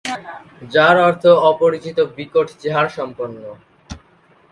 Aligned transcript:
যার 0.73 0.95
অর্থ 1.07 1.23
অপরিচিত 1.51 1.97
বিকট 2.17 2.47
চেহারাসম্পন্ন। 2.61 3.43